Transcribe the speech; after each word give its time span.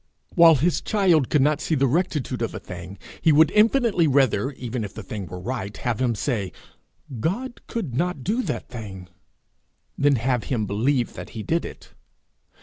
While 0.33 0.55
his 0.55 0.81
child 0.81 1.29
could 1.29 1.43
not 1.43 1.61
see 1.61 1.75
the 1.75 1.85
rectitude 1.85 2.41
of 2.41 2.55
a 2.55 2.59
thing, 2.59 2.97
he 3.21 3.31
would 3.31 3.51
infinitely 3.51 4.07
rather, 4.07 4.49
even 4.53 4.83
if 4.83 4.95
the 4.95 5.03
thing 5.03 5.27
were 5.27 5.39
right, 5.39 5.77
have 5.77 6.01
him 6.01 6.15
say, 6.15 6.51
God 7.19 7.61
could 7.67 7.93
not 7.93 8.23
do 8.23 8.41
that 8.41 8.67
thing, 8.67 9.09
than 9.99 10.15
have 10.15 10.45
him 10.45 10.65
believe 10.65 11.13
that 11.13 11.29
he 11.37 11.43
did 11.43 11.65
it. 11.65 11.89